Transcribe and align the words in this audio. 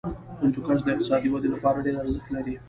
هندوکش 0.41 0.79
د 0.83 0.87
اقتصادي 0.93 1.27
ودې 1.29 1.49
لپاره 1.53 1.77
ارزښت 2.01 2.29
لري. 2.35 2.53